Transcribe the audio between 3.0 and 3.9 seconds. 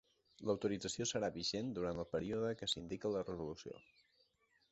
a la resolució.